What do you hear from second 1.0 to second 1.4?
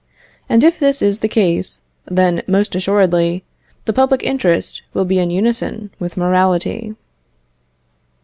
is the